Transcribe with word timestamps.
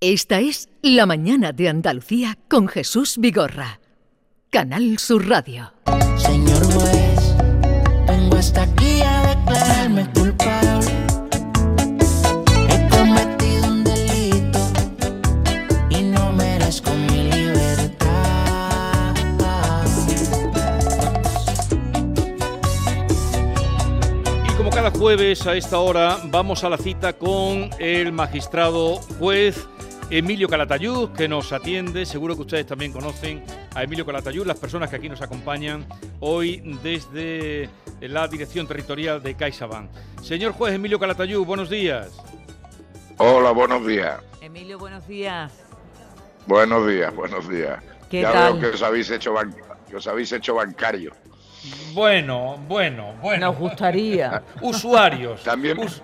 Esta 0.00 0.38
es 0.38 0.68
La 0.80 1.06
Mañana 1.06 1.50
de 1.50 1.68
Andalucía 1.68 2.38
con 2.46 2.68
Jesús 2.68 3.18
Vigorra. 3.18 3.80
Canal 4.48 4.96
Sur 5.00 5.28
Radio. 5.28 5.72
Señor 6.16 6.64
juez, 6.72 7.34
vengo 8.06 8.36
hasta 8.36 8.62
aquí 8.62 9.02
a 9.02 9.34
declararme 9.34 10.08
culpable. 10.12 10.92
He 12.68 12.88
cometido 12.96 13.66
un 13.66 13.82
delito 13.82 14.60
y 15.90 16.02
no 16.02 16.32
merezco 16.32 16.92
mi 16.92 17.32
libertad. 17.32 19.16
Y 24.48 24.52
como 24.56 24.70
cada 24.70 24.92
jueves 24.92 25.44
a 25.44 25.56
esta 25.56 25.80
hora 25.80 26.18
vamos 26.30 26.62
a 26.62 26.68
la 26.68 26.78
cita 26.78 27.14
con 27.14 27.70
el 27.80 28.12
magistrado 28.12 28.98
juez 29.18 29.66
Emilio 30.10 30.48
Calatayud, 30.48 31.10
que 31.10 31.28
nos 31.28 31.52
atiende. 31.52 32.06
Seguro 32.06 32.34
que 32.34 32.42
ustedes 32.42 32.66
también 32.66 32.92
conocen 32.92 33.42
a 33.74 33.82
Emilio 33.82 34.06
Calatayud, 34.06 34.46
las 34.46 34.58
personas 34.58 34.88
que 34.88 34.96
aquí 34.96 35.08
nos 35.08 35.20
acompañan 35.20 35.86
hoy 36.20 36.62
desde 36.82 37.68
la 38.00 38.26
Dirección 38.26 38.66
Territorial 38.66 39.22
de 39.22 39.34
CaixaBank. 39.34 39.90
Señor 40.22 40.52
juez 40.52 40.74
Emilio 40.74 40.98
Calatayud, 40.98 41.44
buenos 41.44 41.68
días. 41.68 42.08
Hola, 43.18 43.50
buenos 43.50 43.86
días. 43.86 44.18
Emilio, 44.40 44.78
buenos 44.78 45.06
días. 45.06 45.52
Buenos 46.46 46.86
días, 46.86 47.14
buenos 47.14 47.46
días. 47.48 47.82
¿Qué 48.08 48.22
ya 48.22 48.32
tal? 48.32 48.52
veo 48.54 48.60
que 48.70 48.76
os 48.76 48.82
habéis 48.82 49.10
hecho 49.10 49.34
ban- 49.34 49.54
que 49.90 49.96
os 49.96 50.06
habéis 50.06 50.32
hecho 50.32 50.54
bancario. 50.54 51.12
Bueno, 51.92 52.56
bueno, 52.66 53.12
bueno. 53.20 53.48
Nos 53.48 53.58
gustaría. 53.58 54.42
Usuarios. 54.62 55.42
También 55.42 55.78
Us- 55.78 56.00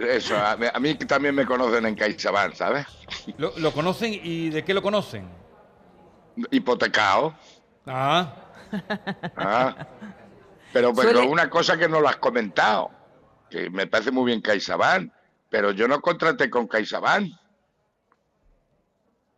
eso, 0.00 0.36
a 0.36 0.56
mí, 0.56 0.66
a 0.72 0.78
mí 0.80 0.94
también 0.94 1.34
me 1.34 1.44
conocen 1.46 1.86
en 1.86 1.94
CaixaBank, 1.94 2.54
¿sabes? 2.54 2.86
lo, 3.38 3.52
lo 3.58 3.72
conocen 3.72 4.12
y 4.22 4.50
de 4.50 4.64
qué 4.64 4.74
lo 4.74 4.82
conocen? 4.82 5.28
Hipotecado. 6.50 7.34
Ah, 7.86 8.34
ah. 9.36 9.74
Pero, 10.72 10.94
pero 10.94 11.10
Suele- 11.20 11.28
una 11.30 11.50
cosa 11.50 11.76
que 11.76 11.88
no 11.88 12.00
lo 12.00 12.08
has 12.08 12.16
comentado, 12.16 12.90
que 13.50 13.68
me 13.70 13.86
parece 13.88 14.10
muy 14.12 14.26
bien 14.26 14.40
CaixaBank, 14.40 15.12
pero 15.48 15.72
yo 15.72 15.88
no 15.88 16.00
contraté 16.00 16.48
con 16.48 16.68
CaixaBank. 16.68 17.32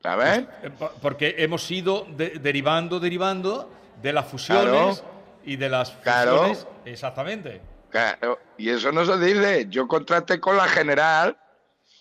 ¿Sabes? 0.03 0.45
eh, 0.63 0.71
po- 0.71 0.91
porque 1.01 1.37
hemos 1.39 1.71
ido 1.71 2.07
de- 2.17 2.31
derivando, 2.41 2.99
derivando 2.99 3.71
de 4.03 4.13
las 4.13 4.27
fusiones 4.27 4.99
Claro. 5.01 5.13
y 5.45 5.57
de 5.57 5.69
las 5.69 5.91
Claro. 5.93 6.39
fusiones. 6.39 6.67
Exactamente. 6.85 7.61
Claro, 7.93 8.41
y 8.57 8.71
eso 8.71 8.91
no 8.91 9.05
se 9.05 9.19
dice. 9.19 9.67
Yo 9.69 9.87
contraté 9.87 10.41
con 10.41 10.57
la 10.57 10.67
general 10.67 11.37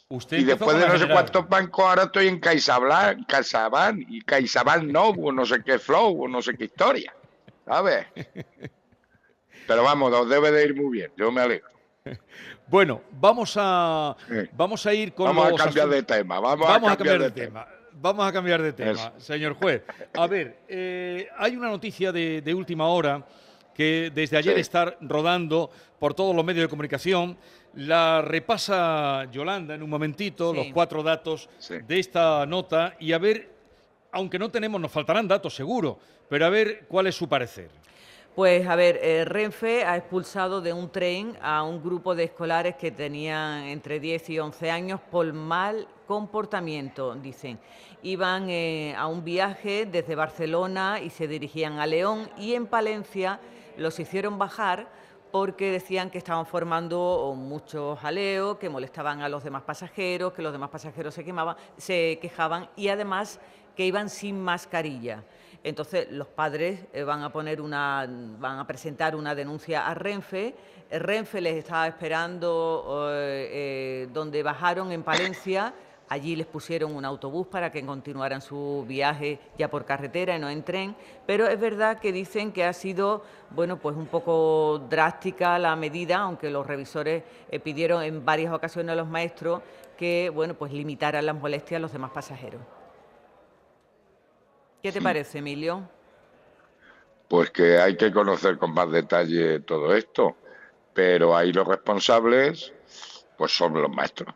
Usted 0.08 0.40
y 0.40 0.44
después 0.44 0.78
de 0.78 0.88
no 0.88 0.98
sé 0.98 1.08
cuántos 1.08 1.48
bancos 1.48 1.86
ahora 1.86 2.04
estoy 2.04 2.28
en 2.28 2.40
CaixaBank, 2.40 3.26
CaixaBank 3.28 4.06
y 4.10 4.22
CaixaBank 4.22 4.84
no, 4.84 5.10
o 5.10 5.32
no 5.32 5.46
sé 5.46 5.64
qué 5.64 5.80
flow, 5.80 6.24
o 6.24 6.28
no 6.28 6.42
sé 6.42 6.54
qué 6.58 6.66
historia, 6.66 7.14
¿sabes? 7.66 8.08
Pero 9.68 9.84
vamos, 9.84 10.12
os 10.14 10.28
debe 10.28 10.52
de 10.52 10.66
ir 10.66 10.76
muy 10.76 10.92
bien, 10.98 11.12
yo 11.16 11.32
me 11.32 11.42
alegro. 11.42 11.70
Bueno, 12.68 13.02
vamos 13.12 13.54
a 13.58 14.18
Sí. 14.28 14.50
vamos 14.52 14.86
a 14.86 14.94
ir 14.94 15.14
con 15.14 15.28
Vamos 15.28 15.54
a 15.54 15.64
cambiar 15.64 15.88
de 15.88 16.04
tema, 16.04 16.42
vamos, 16.42 16.68
Vamos 16.68 16.92
a 16.92 16.98
cambiar, 16.98 17.20
de 17.20 17.32
tema. 17.32 17.68
Vamos 17.94 18.28
a 18.28 18.34
cambiar 18.34 18.62
de 18.62 18.74
tema, 18.74 19.14
señor 19.18 19.54
juez. 19.54 19.84
A 20.14 20.28
ver, 20.28 20.60
eh, 20.68 21.30
hay 21.38 21.56
una 21.56 21.70
noticia 21.70 22.12
de, 22.12 22.42
de 22.42 22.54
última 22.54 22.88
hora 22.88 23.26
que 23.74 24.12
desde 24.14 24.38
ayer 24.38 24.56
Sí. 24.56 24.62
está 24.62 24.96
rodando 25.02 25.70
por 26.00 26.14
todos 26.14 26.36
los 26.36 26.44
medios 26.46 26.64
de 26.66 26.70
comunicación. 26.70 27.38
La 27.76 28.22
repasa 28.22 29.26
Yolanda 29.32 29.76
en 29.76 29.84
un 29.84 29.90
momentito, 29.90 30.52
Sí. 30.52 30.58
los 30.58 30.68
cuatro 30.74 31.04
datos 31.04 31.50
Sí. 31.60 31.76
de 31.88 32.00
esta 32.00 32.46
nota 32.46 32.96
y 33.00 33.14
a 33.14 33.18
ver, 33.18 33.50
aunque 34.12 34.38
no 34.38 34.50
tenemos, 34.50 34.80
nos 34.82 34.92
faltarán 34.92 35.28
datos 35.28 35.56
seguro, 35.56 35.98
pero 36.30 36.46
a 36.46 36.50
ver 36.50 36.86
cuál 36.88 37.08
es 37.08 37.16
su 37.16 37.30
parecer. 37.30 37.70
Pues 38.36 38.66
a 38.66 38.76
ver, 38.78 38.98
eh, 39.04 39.26
Renfe 39.26 39.84
ha 39.84 39.98
expulsado 39.98 40.62
de 40.62 40.72
un 40.72 40.90
tren 40.90 41.38
a 41.42 41.64
un 41.64 41.84
grupo 41.84 42.16
de 42.16 42.24
escolares 42.26 42.76
que 42.76 42.90
tenían 42.92 43.64
entre 43.66 44.00
10 44.00 44.30
y 44.30 44.40
11 44.40 44.72
años 44.72 45.02
por 45.12 45.32
mal 45.34 45.86
comportamiento, 46.12 47.16
dicen. 47.16 47.58
Iban 48.04 48.50
eh, 48.50 48.94
a 48.98 49.08
un 49.08 49.24
viaje 49.24 49.86
desde 49.86 50.14
Barcelona 50.14 51.00
y 51.00 51.10
se 51.10 51.26
dirigían 51.26 51.80
a 51.80 51.86
León 51.86 52.30
y 52.38 52.54
en 52.54 52.68
Palencia 52.68 53.40
los 53.78 53.98
hicieron 53.98 54.38
bajar 54.38 54.90
porque 55.32 55.72
decían 55.72 56.10
que 56.10 56.18
estaban 56.18 56.46
formando 56.46 57.34
muchos 57.38 57.98
jaleos, 57.98 58.58
que 58.58 58.68
molestaban 58.68 59.22
a 59.22 59.30
los 59.30 59.42
demás 59.42 59.62
pasajeros, 59.62 60.34
que 60.34 60.42
los 60.42 60.52
demás 60.52 60.70
pasajeros 60.70 61.14
se, 61.78 62.20
quejaban 62.20 62.70
y 62.76 62.90
además 62.90 63.40
que 63.74 63.86
iban 63.86 64.10
sin 64.10 64.38
mascarilla. 64.38 65.24
Entonces 65.64 66.12
los 66.12 66.28
padres 66.28 66.82
eh, 66.92 67.04
van 67.04 67.22
a 67.22 67.32
poner 67.32 67.62
una, 67.62 68.06
van 68.38 68.60
a 68.60 68.68
presentar 68.68 69.16
una 69.16 69.34
denuncia 69.34 69.88
a 69.88 69.94
Renfe. 69.94 70.56
Renfe 70.92 71.40
les 71.40 71.56
estaba 71.56 71.88
esperando 71.88 73.08
eh, 73.14 73.50
eh, 73.52 74.10
donde 74.12 74.44
bajaron 74.44 74.92
en 74.92 75.04
Palencia. 75.04 75.74
Allí 76.12 76.36
les 76.36 76.46
pusieron 76.46 76.94
un 76.94 77.06
autobús 77.06 77.48
para 77.48 77.72
que 77.72 77.86
continuaran 77.86 78.42
su 78.42 78.84
viaje 78.86 79.40
ya 79.58 79.70
por 79.70 79.86
carretera 79.86 80.36
y 80.36 80.40
no 80.40 80.50
en 80.50 80.62
tren. 80.62 80.94
Pero 81.26 81.48
es 81.48 81.58
verdad 81.58 82.00
que 82.00 82.12
dicen 82.12 82.52
que 82.52 82.66
ha 82.66 82.74
sido, 82.74 83.24
bueno, 83.52 83.80
pues 83.80 83.96
un 83.96 84.08
poco 84.08 84.86
drástica 84.90 85.58
la 85.58 85.74
medida, 85.78 86.18
aunque 86.18 86.50
los 86.50 86.68
revisores 86.68 87.24
eh, 87.50 87.62
pidieron 87.62 88.04
en 88.04 88.26
varias 88.26 88.52
ocasiones 88.52 88.92
a 88.92 88.96
los 88.98 89.08
maestros 89.08 89.62
que, 89.98 90.30
bueno, 90.30 90.54
pues 90.54 90.74
limitaran 90.74 91.26
las 91.26 91.36
molestias 91.38 91.78
a 91.78 91.80
los 91.80 91.94
demás 91.94 92.12
pasajeros. 92.12 92.60
¿Qué 94.84 94.92
te 94.92 95.02
parece, 95.02 95.38
Emilio? 95.38 95.88
Pues 97.30 97.52
que 97.52 97.78
hay 97.80 97.96
que 97.96 98.12
conocer 98.12 98.58
con 98.58 98.74
más 98.74 98.92
detalle 98.92 99.62
todo 99.62 99.96
esto, 99.96 100.36
pero 100.94 101.38
ahí 101.38 101.54
los 101.54 101.66
responsables, 101.66 102.74
pues 103.38 103.56
son 103.56 103.82
los 103.82 103.90
maestros, 103.90 104.36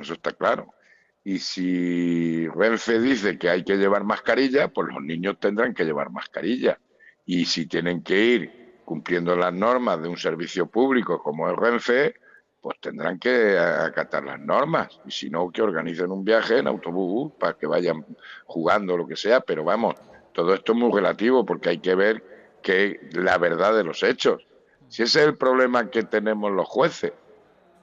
eso 0.00 0.14
está 0.14 0.32
claro. 0.32 0.74
Y 1.22 1.38
si 1.38 2.46
Renfe 2.48 3.00
dice 3.00 3.38
que 3.38 3.48
hay 3.48 3.64
que 3.64 3.76
llevar 3.76 4.04
mascarilla, 4.04 4.68
pues 4.68 4.88
los 4.92 5.02
niños 5.02 5.38
tendrán 5.40 5.72
que 5.72 5.84
llevar 5.84 6.10
mascarilla. 6.10 6.78
Y 7.24 7.46
si 7.46 7.66
tienen 7.66 8.02
que 8.02 8.18
ir 8.18 8.80
cumpliendo 8.84 9.34
las 9.34 9.52
normas 9.52 10.02
de 10.02 10.08
un 10.08 10.18
servicio 10.18 10.66
público 10.66 11.22
como 11.22 11.48
el 11.48 11.56
Renfe, 11.56 12.16
pues 12.60 12.78
tendrán 12.80 13.18
que 13.18 13.58
acatar 13.58 14.24
las 14.24 14.38
normas. 14.38 15.00
Y 15.06 15.10
si 15.10 15.30
no, 15.30 15.50
que 15.50 15.62
organicen 15.62 16.10
un 16.10 16.24
viaje 16.24 16.58
en 16.58 16.66
autobús 16.66 17.32
para 17.38 17.54
que 17.54 17.66
vayan 17.66 18.04
jugando 18.44 18.96
lo 18.96 19.06
que 19.06 19.16
sea. 19.16 19.40
Pero 19.40 19.64
vamos, 19.64 19.94
todo 20.32 20.52
esto 20.52 20.72
es 20.72 20.78
muy 20.78 20.92
relativo 20.92 21.46
porque 21.46 21.70
hay 21.70 21.78
que 21.78 21.94
ver 21.94 22.22
que 22.62 23.00
la 23.12 23.38
verdad 23.38 23.74
de 23.74 23.84
los 23.84 24.02
hechos. 24.02 24.46
Si 24.88 25.02
ese 25.02 25.20
es 25.20 25.26
el 25.26 25.36
problema 25.36 25.90
que 25.90 26.02
tenemos 26.02 26.52
los 26.52 26.68
jueces, 26.68 27.12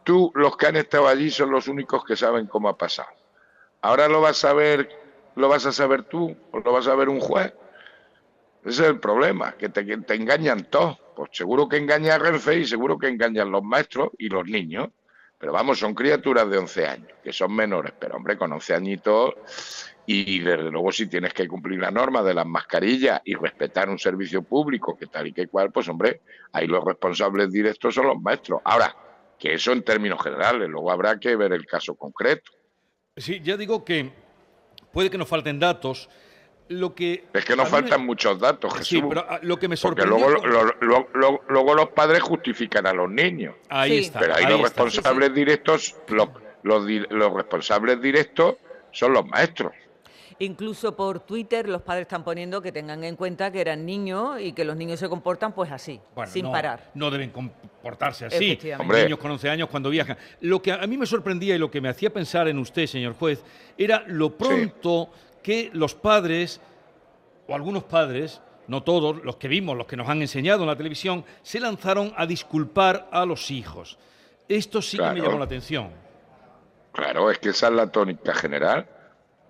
tú, 0.03 0.31
los 0.35 0.57
que 0.57 0.67
han 0.67 0.75
estado 0.75 1.07
allí, 1.07 1.29
son 1.31 1.51
los 1.51 1.67
únicos 1.67 2.03
que 2.03 2.16
saben 2.16 2.47
cómo 2.47 2.69
ha 2.69 2.78
pasado. 2.78 3.09
Ahora 3.81 4.07
lo 4.07 4.22
vas 4.22 4.44
a 4.45 4.53
ver, 4.53 4.89
lo 5.35 5.50
vas 5.50 5.66
a 5.66 5.72
saber 5.72 6.03
tú, 6.03 6.35
o 6.51 6.59
lo 6.59 6.72
vas 6.72 6.88
a 6.88 6.95
ver 6.95 7.09
un 7.09 7.19
juez. 7.19 7.53
Ese 8.63 8.84
es 8.84 8.90
el 8.90 9.00
problema, 9.00 9.53
que 9.53 9.69
te, 9.69 9.81
engañan 10.13 10.67
todos. 10.69 11.00
Pues 11.16 11.31
seguro 11.34 11.67
que 11.67 11.78
engaña 11.78 12.16
a 12.16 12.19
Renfe 12.19 12.59
y 12.59 12.66
seguro 12.66 12.97
que 12.97 13.07
engañan 13.07 13.51
los 13.51 13.63
maestros 13.63 14.09
y 14.17 14.29
los 14.29 14.45
niños. 14.45 14.90
Pero 15.38 15.53
vamos, 15.53 15.79
son 15.79 15.95
criaturas 15.95 16.47
de 16.50 16.59
11 16.59 16.88
años, 16.88 17.11
que 17.23 17.34
son 17.34 17.56
menores, 17.56 17.94
pero 18.00 18.16
hombre, 18.16 18.38
con 18.38 18.53
11 18.53 18.75
añitos 18.75 19.34
y 20.06 20.40
desde 20.40 20.69
luego 20.69 20.91
si 20.91 21.07
tienes 21.07 21.34
que 21.34 21.47
cumplir 21.47 21.79
la 21.79 21.90
norma 21.90 22.22
de 22.22 22.34
las 22.34 22.45
mascarillas 22.45 23.22
y 23.23 23.35
respetar 23.35 23.90
un 23.90 23.97
servicio 23.97 24.41
público 24.44 24.97
que 24.97 25.07
tal 25.07 25.28
y 25.28 25.34
que 25.34 25.47
cual, 25.47 25.72
pues 25.72 25.88
hombre, 25.88 26.22
ahí 26.51 26.67
los 26.67 26.84
responsables 26.84 27.51
directos 27.51 27.95
son 27.95 28.07
los 28.07 28.22
maestros. 28.22 28.61
Ahora, 28.63 28.95
que 29.41 29.56
eso 29.56 29.72
en 29.72 29.81
términos 29.81 30.22
generales, 30.22 30.69
luego 30.69 30.91
habrá 30.91 31.19
que 31.19 31.35
ver 31.35 31.52
el 31.52 31.66
caso 31.66 31.96
concreto. 31.96 32.52
Sí, 33.18 33.41
ya 33.44 33.57
digo 33.57 33.84
que 33.84 34.12
puede 34.93 35.09
que 35.09 35.17
nos 35.17 35.28
falten 35.28 35.59
datos. 35.59 36.08
Lo 36.70 36.93
que 36.93 37.26
Es 37.34 37.43
que 37.43 37.55
nos 37.55 37.66
me- 37.66 37.72
faltan 37.72 38.05
muchos 38.05 38.40
datos, 38.40 38.72
Jesús. 38.73 38.88
Sí, 38.88 39.02
pero 39.02 39.26
ah, 39.28 39.40
lo 39.41 39.58
que 39.58 39.67
me 39.67 39.76
porque 39.76 40.03
sorprendió... 40.03 40.29
luego, 40.29 40.46
lo- 40.47 40.76
lo- 40.79 41.09
lo- 41.16 41.41
luego 41.49 41.73
los 41.73 41.90
padres 41.90 42.22
justifican 42.22 42.85
a 42.85 42.93
los 42.93 43.09
niños. 43.09 43.55
Ahí 43.67 43.90
Sí. 43.97 44.05
está. 44.05 44.20
Pero 44.20 44.35
ahí, 44.35 44.43
ahí 44.46 44.52
los 44.52 44.67
está. 44.70 44.84
responsables 44.84 45.34
directos, 45.34 45.96
los, 46.08 46.29
los 46.61 47.34
responsables 47.34 47.99
directos 47.99 48.55
son 48.91 49.14
los 49.14 49.26
maestros. 49.26 49.73
Incluso 50.39 50.95
por 50.95 51.19
Twitter 51.22 51.67
los 51.67 51.81
padres 51.81 52.03
están 52.03 52.23
poniendo 52.23 52.61
que 52.61 52.72
tengan 52.72 53.03
en 53.03 53.16
cuenta 53.16 53.51
que 53.51 53.61
eran 53.61 53.85
niños 53.85 54.39
y 54.39 54.53
que 54.53 54.66
los 54.66 54.75
niños 54.75 54.99
se 54.99 55.09
comportan 55.09 55.53
pues 55.53 55.72
así, 55.72 55.99
Bueno, 56.16 56.31
sin 56.31 56.45
no, 56.45 56.51
parar. 56.51 56.91
No 56.93 57.11
deben 57.11 57.29
comportarse 57.29 58.25
así. 58.25 58.59
Niños 58.61 59.19
con 59.19 59.31
11 59.31 59.49
años 59.49 59.69
cuando 59.69 59.89
viajan. 59.89 60.17
Lo 60.41 60.61
que 60.61 60.72
a 60.72 60.87
mí 60.87 60.97
me 60.97 61.05
sorprendía 61.05 61.55
y 61.55 61.57
lo 61.57 61.69
que 61.69 61.81
me 61.81 61.89
hacía 61.89 62.11
pensar 62.11 62.47
en 62.47 62.57
usted, 62.57 62.87
señor 62.87 63.13
juez, 63.13 63.43
era 63.78 64.03
lo 64.07 64.37
pronto 64.37 65.09
que 65.41 65.69
los 65.73 65.95
padres, 65.95 66.61
o 67.47 67.55
algunos 67.55 67.84
padres, 67.84 68.41
no 68.67 68.84
todos, 68.84 69.23
los 69.23 69.37
que 69.37 69.47
vimos, 69.47 69.77
los 69.77 69.87
que 69.87 69.97
nos 69.97 70.07
han 70.07 70.22
enseñado 70.22 70.61
en 70.61 70.67
la 70.67 70.75
televisión, 70.75 71.25
se 71.41 71.59
lanzaron 71.59 72.13
a 72.16 72.25
disculpar 72.25 73.09
a 73.11 73.25
los 73.25 73.51
hijos. 73.51 73.97
Esto 74.47 74.81
sí 74.81 74.97
que 74.97 75.11
me 75.11 75.22
llamó 75.22 75.39
la 75.39 75.45
atención. 75.45 75.89
Claro, 76.91 77.31
es 77.31 77.39
que 77.39 77.49
esa 77.49 77.67
es 77.67 77.73
la 77.73 77.87
tónica 77.87 78.34
general. 78.34 78.87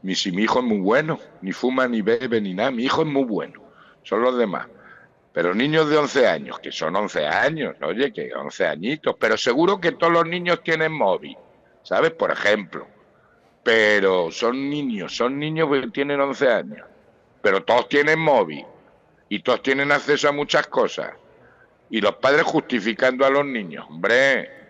Mi, 0.04 0.16
si 0.16 0.32
mi 0.32 0.44
hijo 0.44 0.60
es 0.60 0.66
muy 0.66 0.80
bueno, 0.80 1.20
ni 1.42 1.52
fuma, 1.52 1.88
ni 1.88 2.02
bebe, 2.02 2.42
ni 2.42 2.54
nada, 2.54 2.72
mi 2.72 2.84
hijo 2.84 3.02
es 3.02 3.08
muy 3.08 3.24
bueno. 3.24 3.62
Son 4.04 4.22
los 4.22 4.38
demás. 4.38 4.68
Pero 5.34 5.54
niños 5.54 5.90
de 5.90 5.98
11 5.98 6.28
años, 6.28 6.60
que 6.60 6.72
son 6.72 6.96
11 6.96 7.26
años, 7.26 7.76
oye, 7.82 8.12
que 8.12 8.34
11 8.34 8.68
añitos, 8.68 9.16
pero 9.18 9.38
seguro 9.38 9.80
que 9.80 9.94
todos 9.94 10.12
los 10.12 10.26
niños 10.26 10.62
tienen 10.64 10.92
móvil, 10.92 11.38
¿sabes? 11.84 12.12
Por 12.12 12.32
ejemplo. 12.32 12.88
Pero 13.64 14.32
son 14.32 14.70
niños, 14.70 15.16
son 15.16 15.40
niños 15.40 15.70
que 15.72 15.88
tienen 15.88 16.20
11 16.20 16.48
años, 16.50 16.88
pero 17.42 17.64
todos 17.64 17.88
tienen 17.88 18.20
móvil 18.20 18.66
y 19.30 19.40
todos 19.40 19.62
tienen 19.62 19.92
acceso 19.92 20.28
a 20.28 20.32
muchas 20.34 20.68
cosas. 20.68 21.12
Y 21.90 22.02
los 22.02 22.16
padres 22.16 22.44
justificando 22.44 23.26
a 23.26 23.30
los 23.30 23.46
niños, 23.46 23.86
hombre, 23.88 24.61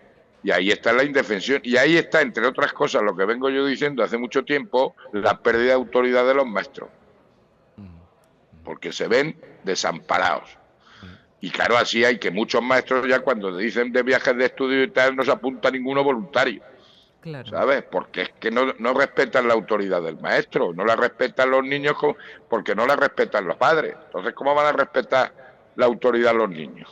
y 0.44 0.52
ahí 0.52 0.72
está 0.72 0.92
la 0.94 1.04
indefensión. 1.04 1.62
Y 1.64 1.78
ahí 1.78 1.98
está, 1.98 2.22
entre 2.22 2.46
otras 2.46 2.74
cosas, 2.74 3.04
lo 3.04 3.16
que 3.16 3.26
vengo 3.26 3.50
yo 3.50 3.66
diciendo 3.66 4.04
hace 4.04 4.18
mucho 4.18 4.44
tiempo, 4.44 4.96
la 5.14 5.38
pérdida 5.40 5.68
de 5.68 5.74
autoridad 5.74 6.26
de 6.26 6.34
los 6.34 6.48
maestros. 6.48 6.90
Porque 8.64 8.92
se 8.92 9.08
ven 9.08 9.40
desamparados. 9.64 10.50
Y 11.42 11.50
claro, 11.50 11.78
así 11.78 12.06
hay 12.06 12.20
que 12.20 12.30
muchos 12.30 12.62
maestros 12.62 13.08
ya 13.08 13.20
cuando 13.20 13.56
dicen 13.56 13.92
de 13.92 14.04
viajes 14.04 14.38
de 14.38 14.46
estudio 14.46 14.84
y 14.84 14.90
tal, 14.90 15.16
no 15.16 15.24
se 15.24 15.32
apunta 15.32 15.72
ninguno 15.72 16.04
voluntario. 16.04 16.62
¿Sabes? 17.48 17.84
Porque 17.84 18.24
es 18.24 18.30
que 18.40 18.50
no, 18.50 18.74
no, 18.80 18.94
respetan 18.96 19.48
la 19.48 19.54
autoridad 19.54 20.02
del 20.02 20.20
maestro, 20.20 20.74
no 20.74 20.84
la 20.84 20.96
respetan 20.96 21.52
los 21.52 21.64
niños 21.64 21.96
porque 22.50 22.74
no 22.74 22.88
la 22.88 22.96
respetan 22.96 23.46
los 23.46 23.58
padres. 23.58 23.96
Entonces, 24.06 24.34
¿cómo 24.34 24.56
van 24.56 24.68
a 24.68 24.72
respetar 24.72 25.32
la 25.76 25.86
autoridad 25.86 26.34
los 26.34 26.50
niños? 26.50 26.90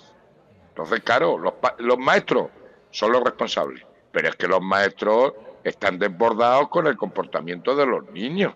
Entonces, 0.70 1.02
claro, 1.02 1.40
los, 1.40 1.54
los 1.80 1.98
maestros 1.98 2.50
son 2.92 3.12
los 3.12 3.24
responsables, 3.24 3.86
pero 4.12 4.30
es 4.30 4.36
que 4.36 4.48
los 4.48 4.62
maestros 4.62 5.34
están 5.64 6.00
desbordados 6.00 6.70
con 6.70 6.88
el 6.88 6.98
comportamiento 6.98 7.76
de 7.76 7.86
los 7.86 8.10
niños. 8.12 8.54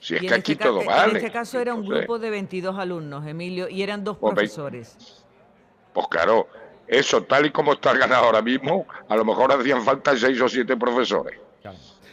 Si 0.00 0.14
es 0.14 0.22
que 0.22 0.34
aquí 0.34 0.52
este 0.52 0.64
todo 0.64 0.84
vale. 0.84 1.10
En 1.10 1.16
este 1.16 1.30
caso 1.30 1.60
era 1.60 1.74
un 1.74 1.86
grupo 1.86 2.18
de 2.18 2.30
22 2.30 2.78
alumnos, 2.78 3.26
Emilio, 3.26 3.68
y 3.68 3.82
eran 3.82 4.02
dos 4.02 4.16
pues 4.18 4.34
profesores. 4.34 5.24
Pues 5.92 6.06
claro, 6.08 6.48
eso 6.86 7.22
tal 7.24 7.46
y 7.46 7.50
como 7.50 7.74
está 7.74 7.92
ganado 7.92 8.24
ahora 8.26 8.42
mismo, 8.42 8.86
a 9.08 9.16
lo 9.16 9.24
mejor 9.24 9.52
hacían 9.52 9.82
falta 9.82 10.16
seis 10.16 10.40
o 10.40 10.48
siete 10.48 10.76
profesores. 10.76 11.38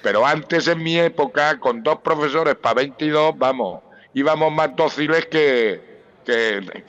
Pero 0.03 0.25
antes, 0.25 0.67
en 0.67 0.83
mi 0.83 0.97
época, 0.99 1.59
con 1.59 1.81
dos 1.81 1.99
profesores 1.99 2.55
para 2.55 2.75
22, 2.75 3.37
vamos, 3.37 3.81
íbamos 4.13 4.51
más 4.51 4.75
dóciles 4.75 5.25
que, 5.25 5.81
que, 6.23 6.83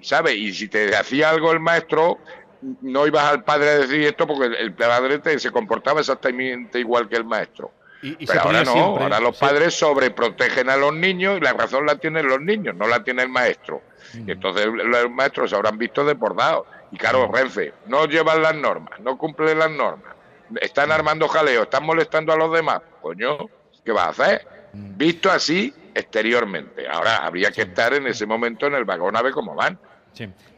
¿sabes? 0.00 0.34
Y 0.36 0.52
si 0.54 0.68
te 0.68 0.96
hacía 0.96 1.30
algo 1.30 1.52
el 1.52 1.60
maestro, 1.60 2.18
no 2.62 3.06
ibas 3.06 3.24
al 3.24 3.44
padre 3.44 3.70
a 3.70 3.78
decir 3.78 4.02
esto 4.02 4.26
porque 4.26 4.46
el 4.58 4.72
padre 4.74 5.38
se 5.38 5.50
comportaba 5.50 6.00
exactamente 6.00 6.78
igual 6.78 7.08
que 7.08 7.16
el 7.16 7.24
maestro. 7.24 7.72
Pero 8.00 8.40
ahora 8.40 8.64
no, 8.64 8.72
ahora 8.72 9.20
los 9.20 9.36
padres 9.36 9.74
sobreprotegen 9.74 10.70
a 10.70 10.76
los 10.76 10.94
niños 10.94 11.36
y 11.36 11.40
la 11.40 11.52
razón 11.52 11.84
la 11.84 11.96
tienen 11.96 12.26
los 12.26 12.40
niños, 12.40 12.74
no 12.74 12.86
la 12.86 13.04
tiene 13.04 13.22
el 13.22 13.28
maestro. 13.28 13.82
Mm. 14.14 14.30
entonces 14.30 14.66
los 14.66 15.10
maestros 15.10 15.50
se 15.50 15.56
habrán 15.56 15.78
visto 15.78 16.04
desbordados. 16.04 16.66
Y 16.90 16.96
claro, 16.96 17.28
mm. 17.28 17.34
Renfe, 17.34 17.74
no 17.86 18.06
llevan 18.06 18.42
las 18.42 18.54
normas, 18.54 18.98
no 19.00 19.16
cumplen 19.18 19.58
las 19.58 19.70
normas, 19.70 20.14
están 20.60 20.88
mm. 20.88 20.92
armando 20.92 21.28
jaleo, 21.28 21.64
están 21.64 21.84
molestando 21.84 22.32
a 22.32 22.36
los 22.36 22.52
demás. 22.52 22.80
Coño, 23.02 23.38
¿qué 23.84 23.92
vas 23.92 24.06
a 24.06 24.10
hacer? 24.10 24.46
Visto 24.72 25.30
así 25.30 25.74
exteriormente. 25.94 26.88
Ahora 26.88 27.18
habría 27.18 27.50
que 27.50 27.62
estar 27.62 27.92
en 27.92 28.06
ese 28.06 28.24
momento 28.26 28.66
en 28.66 28.74
el 28.74 28.84
vagón 28.84 29.16
a 29.16 29.22
ver 29.22 29.32
cómo 29.32 29.54
van. 29.54 29.78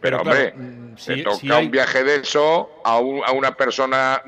Pero, 0.00 0.20
hombre, 0.20 0.54
se 0.96 1.22
toca 1.22 1.58
un 1.58 1.70
viaje 1.70 2.02
de 2.04 2.16
eso 2.16 2.70
a, 2.84 2.96
a 2.96 3.32
una 3.32 3.56
persona 3.56 4.22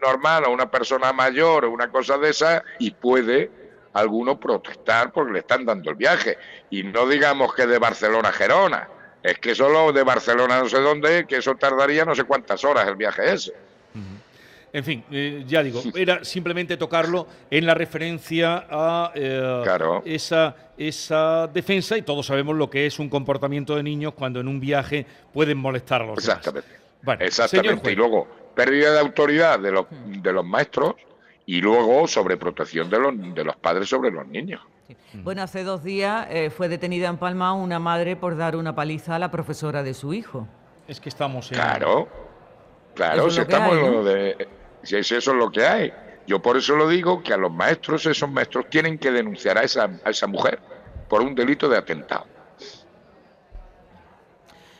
normal 0.00 0.44
a 0.44 0.48
una 0.48 0.70
persona 0.70 1.12
mayor 1.12 1.64
o 1.64 1.70
una 1.70 1.90
cosa 1.90 2.18
de 2.18 2.30
esa 2.30 2.64
y 2.78 2.90
puede 2.90 3.50
alguno 3.92 4.38
protestar 4.38 5.12
porque 5.12 5.32
le 5.32 5.38
están 5.40 5.64
dando 5.64 5.90
el 5.90 5.96
viaje. 5.96 6.38
Y 6.70 6.82
no 6.82 7.06
digamos 7.06 7.54
que 7.54 7.66
de 7.66 7.78
Barcelona 7.78 8.28
a 8.28 8.32
Gerona, 8.32 8.88
es 9.22 9.38
que 9.38 9.54
solo 9.54 9.92
de 9.92 10.02
Barcelona 10.02 10.60
no 10.60 10.68
sé 10.68 10.80
dónde, 10.80 11.26
que 11.26 11.36
eso 11.36 11.54
tardaría 11.56 12.04
no 12.04 12.14
sé 12.14 12.24
cuántas 12.24 12.64
horas 12.64 12.86
el 12.86 12.96
viaje 12.96 13.32
ese. 13.32 13.52
En 14.72 14.84
fin, 14.84 15.04
eh, 15.10 15.44
ya 15.46 15.62
digo, 15.62 15.82
era 15.94 16.24
simplemente 16.24 16.76
tocarlo 16.76 17.26
en 17.50 17.66
la 17.66 17.74
referencia 17.74 18.66
a 18.70 19.12
eh, 19.14 20.02
esa, 20.04 20.54
esa 20.78 21.48
defensa 21.48 21.96
y 21.96 22.02
todos 22.02 22.26
sabemos 22.26 22.56
lo 22.56 22.70
que 22.70 22.86
es 22.86 22.98
un 22.98 23.08
comportamiento 23.08 23.76
de 23.76 23.82
niños 23.82 24.14
cuando 24.14 24.40
en 24.40 24.48
un 24.48 24.60
viaje 24.60 25.06
pueden 25.32 25.58
molestar 25.58 26.02
a 26.02 26.06
los 26.06 26.18
Exactamente. 26.18 26.68
Exactamente. 27.20 27.92
Y 27.92 27.96
luego, 27.96 28.28
pérdida 28.54 28.92
de 28.92 29.00
autoridad 29.00 29.58
de 29.58 29.72
los, 29.72 29.86
de 29.90 30.32
los 30.32 30.44
maestros 30.44 30.94
y 31.46 31.60
luego 31.60 32.06
sobreprotección 32.06 32.90
de 32.90 32.98
los, 32.98 33.34
de 33.34 33.44
los 33.44 33.56
padres 33.56 33.88
sobre 33.88 34.10
los 34.10 34.26
niños. 34.26 34.60
Bueno, 35.14 35.42
hace 35.42 35.64
dos 35.64 35.82
días 35.82 36.26
eh, 36.30 36.50
fue 36.50 36.68
detenida 36.68 37.08
en 37.08 37.16
Palma 37.16 37.52
una 37.52 37.78
madre 37.78 38.16
por 38.16 38.36
dar 38.36 38.56
una 38.56 38.74
paliza 38.74 39.16
a 39.16 39.18
la 39.18 39.30
profesora 39.30 39.82
de 39.82 39.94
su 39.94 40.14
hijo. 40.14 40.46
Es 40.86 41.00
que 41.00 41.08
estamos 41.08 41.50
en... 41.50 41.58
Claro, 41.58 42.08
claro, 42.94 43.30
si 43.30 43.40
estamos 43.40 43.76
en 43.76 43.92
lo 43.92 44.04
de... 44.04 44.48
Si 44.82 44.96
eso 44.96 45.16
es 45.16 45.26
lo 45.26 45.50
que 45.50 45.66
hay. 45.66 45.92
Yo 46.26 46.40
por 46.40 46.56
eso 46.56 46.76
lo 46.76 46.88
digo 46.88 47.22
que 47.22 47.32
a 47.32 47.36
los 47.36 47.52
maestros, 47.52 48.06
esos 48.06 48.30
maestros 48.30 48.70
tienen 48.70 48.98
que 48.98 49.10
denunciar 49.10 49.58
a 49.58 49.62
esa, 49.62 49.90
a 50.04 50.10
esa 50.10 50.26
mujer 50.26 50.60
por 51.08 51.22
un 51.22 51.34
delito 51.34 51.68
de 51.68 51.76
atentado. 51.76 52.26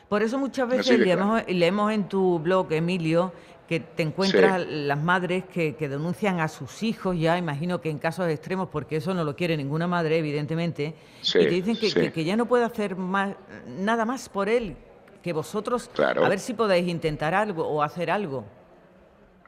Por 0.08 0.22
eso 0.22 0.38
muchas 0.38 0.68
veces 0.68 0.98
leemos, 0.98 1.42
leemos 1.46 1.92
en 1.92 2.08
tu 2.08 2.40
blog, 2.40 2.72
Emilio, 2.72 3.32
que 3.68 3.78
te 3.78 4.02
encuentras 4.02 4.66
las 4.66 5.00
madres 5.00 5.44
que, 5.44 5.76
denuncian 5.78 6.40
a 6.40 6.48
sus 6.48 6.82
hijos 6.82 7.16
ya, 7.16 7.38
imagino 7.38 7.80
que 7.80 7.90
en 7.90 7.98
casos 7.98 8.28
extremos, 8.28 8.68
porque 8.68 8.96
eso 8.96 9.14
no 9.14 9.22
lo 9.22 9.36
quiere 9.36 9.56
ninguna 9.56 9.86
madre, 9.86 10.18
evidentemente, 10.18 10.96
y 11.22 11.32
te 11.32 11.62
dicen 11.62 12.12
que, 12.12 12.24
ya 12.24 12.34
no 12.34 12.46
puede 12.46 12.64
hacer 12.64 12.96
más, 12.96 13.36
nada 13.68 14.04
más 14.04 14.28
por 14.28 14.48
él, 14.48 14.76
que 15.22 15.32
vosotros, 15.32 15.88
a 15.96 16.28
ver 16.28 16.40
si 16.40 16.54
podéis 16.54 16.88
intentar 16.88 17.32
algo 17.32 17.64
o 17.64 17.80
hacer 17.80 18.10
algo. 18.10 18.44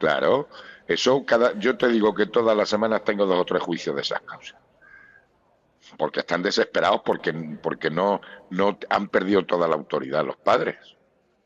Claro, 0.03 0.49
eso 0.85 1.25
cada, 1.25 1.57
yo 1.57 1.77
te 1.77 1.87
digo 1.87 2.13
que 2.13 2.25
todas 2.25 2.57
las 2.57 2.67
semanas 2.67 3.05
tengo 3.05 3.25
dos 3.25 3.39
o 3.39 3.45
tres 3.45 3.63
juicios 3.63 3.95
de 3.95 4.01
esas 4.01 4.19
causas. 4.19 4.59
Porque 5.97 6.19
están 6.19 6.43
desesperados 6.43 7.03
porque, 7.05 7.31
porque 7.63 7.89
no, 7.89 8.19
no 8.49 8.77
han 8.89 9.07
perdido 9.07 9.45
toda 9.45 9.65
la 9.65 9.75
autoridad 9.75 10.25
los 10.25 10.35
padres. 10.35 10.75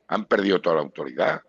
Han 0.08 0.26
perdido 0.26 0.60
toda 0.60 0.78
la 0.78 0.82
autoridad 0.82 1.44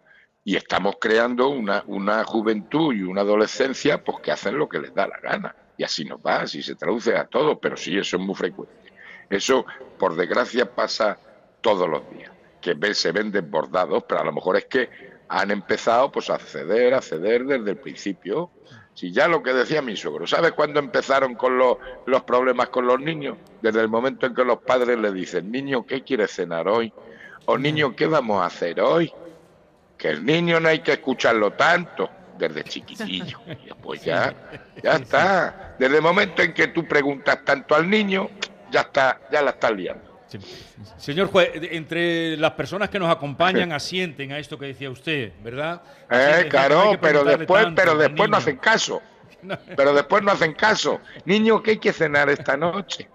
y 0.44 0.56
estamos 0.56 0.96
creando 1.00 1.48
una, 1.48 1.82
una 1.86 2.22
juventud 2.24 2.92
y 2.92 3.04
una 3.04 3.22
adolescencia 3.22 4.04
pues 4.04 4.18
que 4.20 4.30
hacen 4.30 4.58
lo 4.58 4.68
que 4.68 4.80
les 4.80 4.92
da 4.92 5.06
la 5.06 5.18
gana. 5.18 5.56
Y 5.78 5.84
así 5.84 6.04
nos 6.04 6.20
va, 6.20 6.42
así 6.42 6.62
se 6.62 6.74
traduce 6.74 7.16
a 7.16 7.24
todo, 7.24 7.58
pero 7.58 7.78
sí, 7.78 7.96
eso 7.96 8.18
es 8.18 8.22
muy 8.22 8.34
frecuente. 8.34 8.92
Eso, 9.30 9.64
por 9.98 10.14
desgracia, 10.14 10.74
pasa 10.74 11.18
todos 11.62 11.88
los 11.88 12.02
días, 12.10 12.32
que 12.60 12.76
se 12.92 13.12
ven 13.12 13.32
desbordados, 13.32 14.04
pero 14.06 14.20
a 14.20 14.24
lo 14.24 14.32
mejor 14.32 14.58
es 14.58 14.66
que 14.66 15.17
han 15.28 15.50
empezado 15.50 16.10
pues 16.10 16.30
a 16.30 16.38
ceder, 16.38 16.94
a 16.94 17.02
ceder 17.02 17.44
desde 17.44 17.70
el 17.70 17.76
principio. 17.76 18.50
Si 18.94 19.12
ya 19.12 19.28
lo 19.28 19.42
que 19.42 19.52
decía 19.52 19.80
mi 19.80 19.96
suegro, 19.96 20.26
¿sabes 20.26 20.52
cuándo 20.52 20.80
empezaron 20.80 21.34
con 21.34 21.56
los, 21.56 21.76
los 22.06 22.22
problemas 22.24 22.68
con 22.70 22.86
los 22.86 22.98
niños? 22.98 23.36
Desde 23.62 23.80
el 23.80 23.88
momento 23.88 24.26
en 24.26 24.34
que 24.34 24.44
los 24.44 24.58
padres 24.58 24.98
le 24.98 25.12
dicen, 25.12 25.52
niño, 25.52 25.86
¿qué 25.86 26.02
quieres 26.02 26.32
cenar 26.32 26.66
hoy? 26.66 26.92
O 27.46 27.56
niño, 27.56 27.94
¿qué 27.94 28.06
vamos 28.06 28.42
a 28.42 28.46
hacer 28.46 28.80
hoy? 28.80 29.12
que 29.98 30.08
el 30.08 30.24
niño 30.24 30.60
no 30.60 30.68
hay 30.68 30.78
que 30.78 30.92
escucharlo 30.92 31.52
tanto 31.52 32.08
desde 32.38 32.62
chiquitillo. 32.64 33.40
pues 33.82 34.04
ya, 34.04 34.32
ya 34.82 34.92
está. 34.92 35.74
Desde 35.78 35.96
el 35.96 36.02
momento 36.02 36.40
en 36.40 36.54
que 36.54 36.68
tú 36.68 36.86
preguntas 36.86 37.44
tanto 37.44 37.74
al 37.74 37.90
niño, 37.90 38.30
ya 38.70 38.82
está, 38.82 39.20
ya 39.30 39.42
la 39.42 39.50
estás 39.50 39.72
liando. 39.72 40.07
Señor 40.98 41.28
juez, 41.28 41.50
entre 41.54 42.36
las 42.36 42.52
personas 42.52 42.90
que 42.90 42.98
nos 42.98 43.10
acompañan 43.10 43.72
asienten 43.72 44.32
a 44.32 44.38
esto 44.38 44.58
que 44.58 44.66
decía 44.66 44.90
usted, 44.90 45.32
¿verdad? 45.42 45.82
eh, 46.10 46.46
claro, 46.50 46.98
pero 47.00 47.24
después, 47.24 47.66
pero 47.74 47.96
después 47.96 48.28
no 48.28 48.36
hacen 48.36 48.56
caso. 48.56 49.02
Pero 49.76 49.94
después 49.94 50.22
no 50.24 50.32
hacen 50.32 50.52
caso. 50.52 51.00
Niño, 51.24 51.62
¿qué 51.62 51.70
hay 51.72 51.78
que 51.78 51.92
cenar 51.92 52.28
esta 52.28 52.56
noche? 52.56 53.08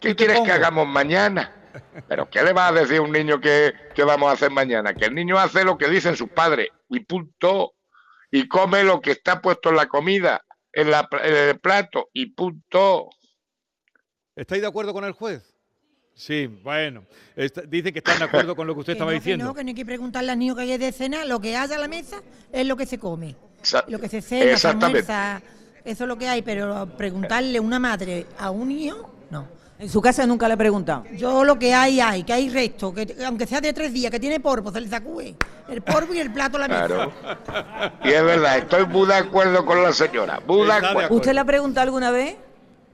¿Qué 0.00 0.16
quieres 0.16 0.40
que 0.40 0.50
hagamos 0.50 0.86
mañana? 0.86 1.54
Pero 2.08 2.30
¿qué 2.30 2.42
le 2.42 2.52
va 2.52 2.68
a 2.68 2.72
decir 2.72 2.96
a 2.96 3.02
un 3.02 3.12
niño 3.12 3.40
que, 3.40 3.74
vamos 4.06 4.30
a 4.30 4.32
hacer 4.32 4.50
mañana? 4.50 4.94
Que 4.94 5.06
el 5.06 5.14
niño 5.14 5.38
hace 5.38 5.64
lo 5.64 5.76
que 5.76 5.88
dicen 5.88 6.16
sus 6.16 6.30
padres 6.30 6.68
y 6.88 7.00
punto. 7.00 7.74
Y 8.30 8.48
come 8.48 8.84
lo 8.84 9.00
que 9.00 9.12
está 9.12 9.40
puesto 9.40 9.68
en 9.68 9.76
la 9.76 9.86
comida, 9.86 10.42
en, 10.72 10.90
la, 10.90 11.08
el 11.22 11.58
plato 11.60 12.08
y 12.12 12.26
punto. 12.26 13.10
¿Estáis 14.34 14.62
de 14.62 14.68
acuerdo 14.68 14.92
con 14.92 15.04
el 15.04 15.12
juez? 15.12 15.55
Sí, 16.16 16.46
bueno. 16.46 17.04
dicen 17.68 17.92
que 17.92 17.98
están 17.98 18.18
de 18.18 18.24
acuerdo 18.24 18.56
con 18.56 18.66
lo 18.66 18.72
que 18.72 18.80
usted 18.80 18.92
estaba 18.94 19.12
diciendo. 19.12 19.44
Que 19.44 19.48
no, 19.48 19.54
que 19.54 19.64
no 19.64 19.68
hay 19.68 19.74
que 19.74 19.84
preguntarle 19.84 20.32
al 20.32 20.38
niño 20.38 20.56
que 20.56 20.62
hay 20.62 20.78
de 20.78 20.90
cena, 20.90 21.24
lo 21.26 21.38
que 21.40 21.56
haya 21.56 21.76
a 21.76 21.78
la 21.78 21.88
mesa 21.88 22.22
es 22.50 22.66
lo 22.66 22.76
que 22.76 22.86
se 22.86 22.98
come. 22.98 23.36
lo 23.86 24.00
que 24.00 24.08
se 24.08 24.22
cena, 24.22 24.56
se 24.56 24.66
almuerza, 24.66 25.42
eso 25.84 26.04
es 26.04 26.08
lo 26.08 26.16
que 26.16 26.26
hay, 26.26 26.40
pero 26.40 26.88
preguntarle 26.96 27.60
una 27.60 27.78
madre 27.78 28.26
a 28.38 28.50
un 28.50 28.70
hijo, 28.70 29.14
no. 29.30 29.46
En 29.78 29.90
su 29.90 30.00
casa 30.00 30.26
nunca 30.26 30.48
le 30.48 30.54
he 30.54 30.56
preguntado. 30.56 31.04
Yo 31.12 31.44
lo 31.44 31.58
que 31.58 31.74
hay, 31.74 32.00
hay, 32.00 32.24
que 32.24 32.32
hay 32.32 32.48
resto, 32.48 32.94
que 32.94 33.14
aunque 33.26 33.46
sea 33.46 33.60
de 33.60 33.74
tres 33.74 33.92
días, 33.92 34.10
que 34.10 34.18
tiene 34.18 34.40
polvo, 34.40 34.72
se 34.72 34.80
le 34.80 34.88
sacude. 34.88 35.34
El 35.68 35.82
polvo 35.82 36.14
y 36.14 36.18
el 36.18 36.32
plato 36.32 36.56
a 36.56 36.60
la 36.60 36.68
mesa. 36.68 36.86
Claro. 36.86 37.12
Y 38.02 38.08
es 38.08 38.24
verdad, 38.24 38.56
estoy 38.56 38.86
muy 38.86 39.06
de 39.06 39.16
acuerdo 39.16 39.66
con 39.66 39.82
la 39.82 39.92
señora. 39.92 40.40
Muy 40.46 40.66
de 40.66 40.72
Está 40.76 40.90
acuerdo. 40.92 41.14
¿Usted 41.14 41.34
le 41.34 41.40
ha 41.40 41.44
preguntado 41.44 41.82
alguna 41.82 42.10
vez 42.10 42.36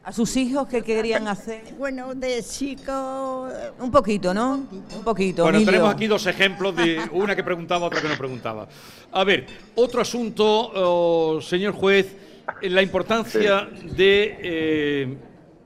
a 0.05 0.13
sus 0.13 0.37
hijos 0.37 0.67
qué 0.69 0.83
querían 0.83 1.29
hacer? 1.29 1.63
Bueno, 1.79 2.15
de 2.15 2.43
chico. 2.43 3.49
Un 3.79 3.91
poquito, 3.91 4.35
¿no? 4.35 4.67
Un 4.97 5.05
poquito. 5.05 5.43
Bueno, 5.45 5.59
Emilio. 5.59 5.73
tenemos 5.73 5.95
aquí 5.95 6.07
dos 6.07 6.27
ejemplos 6.27 6.75
de 6.77 7.01
una 7.13 7.37
que 7.37 7.45
preguntaba, 7.45 7.87
otra 7.87 8.01
que 8.03 8.09
no 8.09 8.17
preguntaba. 8.17 8.67
A 9.13 9.25
ver, 9.25 9.47
otro 9.77 10.01
asunto, 10.01 10.45
oh, 10.75 11.41
señor 11.41 11.75
juez, 11.75 12.17
la 12.63 12.83
importancia 12.83 13.69
de 13.97 14.37
eh, 14.43 15.17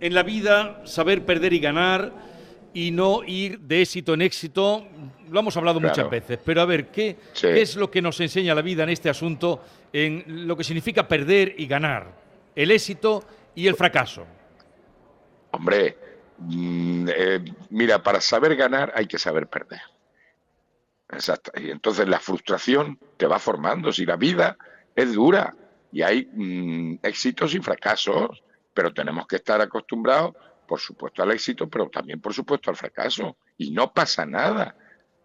en 0.01 0.15
la 0.15 0.23
vida 0.23 0.83
saber 0.85 1.25
perder 1.25 1.53
y 1.55 1.59
ganar 1.61 2.13
y 2.75 2.91
no 2.91 3.25
ir 3.25 3.59
de 3.61 3.81
éxito 3.83 4.13
en 4.13 4.21
éxito. 4.23 4.87
Lo 5.31 5.41
hemos 5.41 5.57
hablado 5.57 5.81
Claro. 5.81 5.93
muchas 5.95 6.11
veces, 6.11 6.39
pero 6.45 6.61
a 6.61 6.67
ver, 6.67 6.89
¿qué, 6.89 7.17
Sí. 7.33 7.47
¿qué 7.49 7.63
es 7.63 7.75
lo 7.77 7.91
que 7.91 8.03
nos 8.03 8.21
enseña 8.21 8.55
la 8.55 8.61
vida 8.63 8.83
en 8.83 8.91
este 8.91 9.09
asunto, 9.09 9.63
en 9.93 10.47
lo 10.47 10.57
que 10.57 10.63
significa 10.63 11.09
perder 11.09 11.55
y 11.57 11.67
ganar? 11.67 12.13
El 12.55 12.71
éxito 12.71 13.25
y 13.57 13.67
el 13.67 13.75
fracaso. 13.75 14.25
Hombre, 15.51 15.97
mm, 16.39 17.09
eh, 17.09 17.45
mira, 17.71 18.03
para 18.03 18.21
saber 18.21 18.55
ganar 18.55 18.93
hay 18.95 19.07
que 19.07 19.19
saber 19.19 19.49
perder. 19.49 19.81
Exacto. 21.09 21.51
Y 21.59 21.71
entonces 21.71 22.07
la 22.07 22.21
frustración 22.21 22.99
te 23.17 23.27
va 23.27 23.39
formando. 23.39 23.91
Si 23.91 24.05
la 24.05 24.17
vida 24.17 24.57
es 24.95 25.15
dura 25.15 25.57
y 25.91 26.03
hay 26.03 26.29
mm, 26.31 26.99
éxitos 27.03 27.55
y 27.55 27.61
fracasos, 27.61 28.43
pero 28.75 28.93
tenemos 28.93 29.27
que 29.27 29.37
estar 29.37 29.61
acostumbrados, 29.61 30.35
por 30.69 30.79
supuesto, 30.79 31.23
al 31.23 31.33
éxito, 31.33 31.69
pero 31.69 31.89
también, 31.89 32.21
por 32.21 32.35
supuesto, 32.35 32.71
al 32.71 32.77
fracaso. 32.77 33.39
Y 33.57 33.71
no 33.71 33.93
pasa 33.93 34.27
nada. 34.27 34.77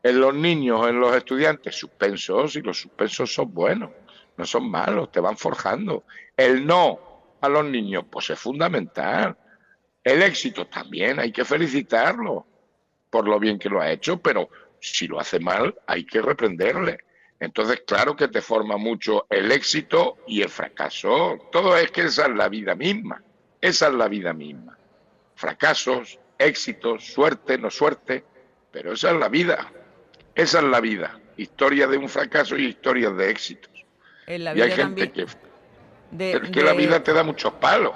En 0.02 0.22
los 0.22 0.34
niños, 0.34 0.88
en 0.88 1.00
los 1.00 1.14
estudiantes, 1.16 1.76
suspensos, 1.76 2.56
y 2.56 2.62
los 2.62 2.80
suspensos 2.80 3.34
son 3.34 3.54
buenos, 3.54 3.92
no 4.38 4.46
son 4.46 4.72
malos, 4.72 5.12
te 5.12 5.20
van 5.20 5.36
forjando. 5.36 6.06
El 6.38 6.66
no 6.66 7.11
a 7.42 7.50
los 7.50 7.66
niños, 7.66 8.06
pues 8.10 8.30
es 8.30 8.40
fundamental. 8.40 9.38
El 10.04 10.22
éxito 10.22 10.68
también, 10.68 11.20
hay 11.20 11.32
que 11.32 11.46
felicitarlo 11.46 12.46
por 13.10 13.28
lo 13.28 13.40
bien 13.40 13.60
que 13.60 13.70
lo 13.70 13.82
ha 13.82 13.92
hecho, 13.92 14.20
pero 14.20 14.50
si 14.80 15.08
lo 15.08 15.20
hace 15.20 15.40
mal, 15.40 15.76
hay 15.86 16.06
que 16.06 16.22
reprenderle. 16.22 17.00
Entonces, 17.40 17.84
claro 17.86 18.16
que 18.16 18.28
te 18.28 18.42
forma 18.42 18.78
mucho 18.78 19.26
el 19.30 19.52
éxito 19.52 20.18
y 20.28 20.42
el 20.42 20.50
fracaso. 20.50 21.38
Todo 21.52 21.76
es 21.76 21.92
que 21.92 22.02
esa 22.02 22.28
es 22.28 22.36
la 22.36 22.50
vida 22.50 22.76
misma. 22.76 23.22
Esa 23.60 23.88
es 23.88 23.94
la 23.94 24.08
vida 24.08 24.34
misma. 24.34 24.78
Fracasos, 25.36 26.20
éxitos, 26.38 27.06
suerte, 27.06 27.58
no 27.58 27.70
suerte, 27.70 28.24
pero 28.72 28.94
esa 28.94 29.12
es 29.12 29.18
la 29.18 29.28
vida. 29.28 29.72
Esa 30.36 30.60
es 30.60 30.66
la 30.66 30.80
vida. 30.80 31.20
Historia 31.38 31.88
de 31.88 31.98
un 31.98 32.10
fracaso 32.10 32.58
y 32.58 32.66
historias 32.66 33.16
de 33.18 33.30
éxitos. 33.30 33.86
En 34.28 34.44
la 34.44 34.56
Y 34.56 34.62
hay 34.62 34.72
gente 34.72 35.08
también. 35.08 35.28
que... 35.28 35.51
de- 36.12 36.34
Es 36.34 36.50
que 36.52 36.62
la 36.64 36.74
vida 36.74 37.02
te 37.04 37.14
da 37.14 37.24
muchos 37.24 37.54
palos. 37.54 37.94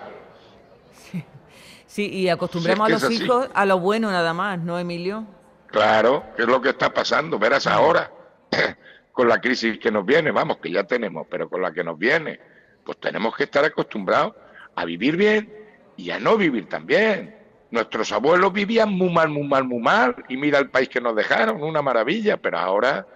Sí, 1.88 2.10
y 2.12 2.28
acostumbramos 2.30 2.88
Si 2.88 2.94
a 2.94 2.96
es 2.98 3.02
los 3.04 3.10
que 3.10 3.24
hijos 3.24 3.50
a 3.54 3.66
lo 3.66 3.80
bueno 3.80 4.12
nada 4.12 4.34
más, 4.34 4.60
¿no, 4.60 4.78
Emilio? 4.78 5.26
Claro, 5.68 6.24
que 6.36 6.42
es 6.44 6.48
lo 6.48 6.62
que 6.62 6.70
está 6.70 6.94
pasando. 6.94 7.40
Verás 7.40 7.68
ahora, 7.68 8.12
con 9.14 9.30
la 9.30 9.40
crisis 9.40 9.78
que 9.80 9.92
nos 9.92 10.06
viene, 10.06 10.32
vamos, 10.32 10.58
que 10.58 10.72
ya 10.72 10.84
tenemos, 10.84 11.26
pero 11.30 11.48
con 11.50 11.62
la 11.62 11.72
que 11.72 11.84
nos 11.84 11.98
viene, 11.98 12.38
pues 12.84 12.98
tenemos 13.00 13.36
que 13.36 13.46
estar 13.46 13.64
acostumbrados 13.64 14.34
a 14.76 14.84
vivir 14.84 15.16
bien 15.16 15.54
y 15.96 16.10
a 16.12 16.20
no 16.20 16.36
vivir 16.38 16.68
tan 16.68 16.86
bien. 16.86 17.34
Nuestros 17.72 18.12
abuelos 18.12 18.52
vivían 18.52 18.92
muy 18.92 19.10
mal, 19.10 19.30
muy 19.30 19.48
mal, 19.48 19.64
muy 19.64 19.80
mal, 19.80 20.16
y 20.28 20.36
mira 20.38 20.60
el 20.60 20.70
país 20.70 20.90
que 20.90 21.00
nos 21.00 21.16
dejaron, 21.16 21.64
una 21.64 21.82
maravilla, 21.82 22.36
pero 22.38 22.58
ahora 22.58 23.08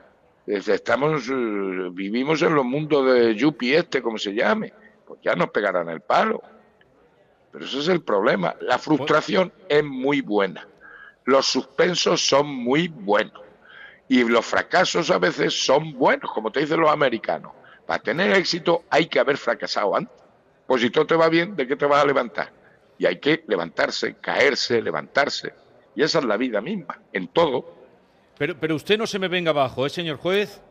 eh, 0.47 0.61
estamos, 0.65 1.27
eh, 1.29 1.33
vivimos 1.91 2.41
en 2.41 2.55
los 2.55 2.63
mundos 2.65 3.13
de 3.13 3.35
Yupi 3.35 3.75
este, 3.75 4.01
como 4.01 4.17
se 4.17 4.33
llame, 4.33 4.71
pues 5.09 5.21
ya 5.23 5.33
nos 5.33 5.49
pegarán 5.49 5.89
el 5.89 6.01
palo. 6.01 6.39
Pero 7.51 7.65
ese 7.65 7.79
es 7.79 7.87
el 7.87 8.03
problema. 8.03 8.55
La 8.61 8.77
frustración 8.77 9.51
es 9.67 9.83
muy 9.83 10.21
buena. 10.21 10.67
Los 11.25 11.47
suspensos 11.47 12.21
son 12.21 12.45
muy 12.45 12.89
buenos. 12.89 13.41
Y 14.07 14.23
los 14.23 14.45
fracasos 14.45 15.09
a 15.09 15.17
veces 15.17 15.65
son 15.65 15.93
buenos, 15.93 16.31
como 16.31 16.51
te 16.51 16.59
dicen 16.59 16.79
los 16.79 16.91
americanos. 16.91 17.53
Para 17.87 18.03
tener 18.03 18.31
éxito 18.33 18.83
hay 18.87 19.07
que 19.07 19.19
haber 19.19 19.37
fracasado 19.37 19.95
antes. 19.95 20.15
Pues 20.67 20.83
si 20.83 20.91
todo 20.91 21.07
te 21.07 21.15
va 21.15 21.27
bien, 21.27 21.55
¿de 21.55 21.65
qué 21.65 21.75
te 21.75 21.87
vas 21.87 22.03
a 22.03 22.05
levantar? 22.05 22.51
Y 22.99 23.07
hay 23.07 23.17
que 23.19 23.43
levantarse, 23.47 24.13
caerse, 24.21 24.79
levantarse. 24.79 25.55
Y 25.95 26.03
esa 26.03 26.19
es 26.19 26.25
la 26.25 26.37
vida 26.37 26.61
misma, 26.61 26.99
en 27.13 27.29
todo. 27.29 27.65
Pero, 28.37 28.59
pero 28.59 28.75
usted 28.75 28.95
no 28.95 29.07
se 29.07 29.17
me 29.17 29.27
venga 29.27 29.49
abajo, 29.49 29.87
¿eh, 29.87 29.89
señor 29.89 30.17
juez? 30.17 30.61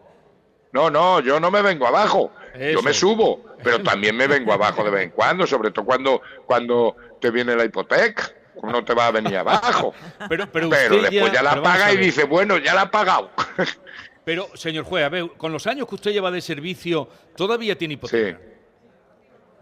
No, 0.72 0.90
no, 0.90 1.20
yo 1.20 1.40
no 1.40 1.50
me 1.50 1.62
vengo 1.62 1.86
abajo. 1.86 2.30
Eso. 2.54 2.78
Yo 2.78 2.82
me 2.82 2.92
subo, 2.92 3.44
pero 3.62 3.82
también 3.82 4.16
me 4.16 4.26
vengo 4.26 4.52
abajo 4.52 4.84
de 4.84 4.90
vez 4.90 5.04
en 5.04 5.10
cuando, 5.10 5.46
sobre 5.46 5.70
todo 5.70 5.84
cuando, 5.84 6.20
cuando 6.46 6.96
te 7.20 7.30
viene 7.30 7.54
la 7.56 7.64
hipoteca. 7.64 8.32
¿Cómo 8.60 8.72
no 8.72 8.84
te 8.84 8.92
va 8.92 9.06
a 9.06 9.10
venir 9.12 9.36
abajo? 9.36 9.94
Pero, 10.28 10.50
pero, 10.50 10.68
después 10.68 11.32
ya 11.32 11.42
la 11.44 11.62
paga 11.62 11.92
y 11.92 11.96
dice, 11.96 12.24
bueno, 12.24 12.58
ya 12.58 12.74
la 12.74 12.82
ha 12.82 12.90
pagado. 12.90 13.30
Pero, 14.24 14.48
señor 14.54 14.84
juez, 14.84 15.04
a 15.06 15.08
ver, 15.08 15.30
con 15.38 15.52
los 15.52 15.66
años 15.66 15.88
que 15.88 15.94
usted 15.94 16.10
lleva 16.12 16.30
de 16.30 16.42
servicio, 16.42 17.08
¿todavía 17.34 17.78
tiene 17.78 17.94
hipoteca? 17.94 18.38
Sí. 18.38 18.44